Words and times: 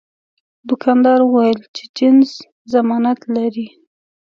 دوکاندار 0.67 1.19
وویل 1.23 1.59
چې 1.75 1.83
جنس 1.97 2.31
ضمانت 2.73 3.19
لري. 3.35 3.67